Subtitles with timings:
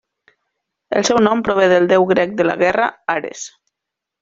[0.99, 3.45] El seu nom prové del deu grec de la guerra Ares.